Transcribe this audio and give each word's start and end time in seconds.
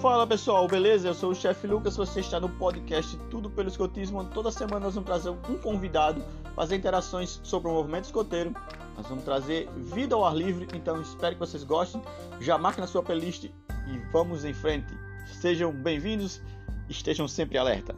Fala 0.00 0.26
pessoal, 0.26 0.66
beleza? 0.66 1.08
Eu 1.08 1.12
sou 1.12 1.30
o 1.30 1.34
chefe 1.34 1.66
Lucas. 1.66 1.94
Você 1.94 2.20
está 2.20 2.40
no 2.40 2.48
podcast 2.48 3.18
Tudo 3.30 3.50
pelo 3.50 3.68
Escotismo. 3.68 4.24
Toda 4.24 4.50
semana 4.50 4.86
nós 4.86 4.94
vamos 4.94 5.06
trazer 5.06 5.28
um 5.28 5.58
convidado, 5.58 6.24
fazer 6.56 6.76
interações 6.76 7.38
sobre 7.42 7.68
o 7.68 7.74
movimento 7.74 8.06
escoteiro. 8.06 8.54
Nós 8.96 9.06
vamos 9.06 9.24
trazer 9.24 9.68
vida 9.76 10.14
ao 10.14 10.24
ar 10.24 10.34
livre. 10.34 10.66
Então 10.74 11.02
espero 11.02 11.34
que 11.34 11.38
vocês 11.38 11.64
gostem. 11.64 12.00
Já 12.40 12.56
marque 12.56 12.80
na 12.80 12.86
sua 12.86 13.02
playlist 13.02 13.44
e 13.44 13.98
vamos 14.10 14.42
em 14.42 14.54
frente. 14.54 14.90
Sejam 15.38 15.70
bem-vindos, 15.70 16.40
estejam 16.88 17.28
sempre 17.28 17.58
alerta. 17.58 17.94